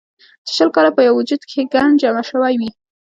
چې 0.45 0.51
شل 0.57 0.69
کاله 0.75 0.91
پۀ 0.95 1.01
يو 1.07 1.13
وجود 1.19 1.41
کښې 1.47 1.63
ګند 1.73 1.99
جمع 2.01 2.23
شوے 2.29 2.53
وي 2.59 2.69